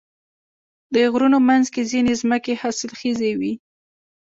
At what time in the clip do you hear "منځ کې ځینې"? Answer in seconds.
1.49-2.13